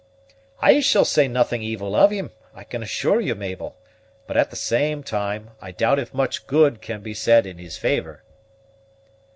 [0.63, 3.75] "I shall say nothing evil of him, I can assure you, Mabel;
[4.25, 7.77] but, at the same time, I doubt if much good can be said in his
[7.77, 8.23] favor."